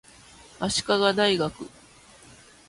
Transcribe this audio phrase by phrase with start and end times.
[0.59, 1.53] 足利大学